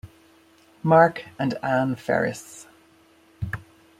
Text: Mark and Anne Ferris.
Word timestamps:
Mark 0.81 1.25
and 1.37 1.53
Anne 1.61 1.95
Ferris. 1.95 2.65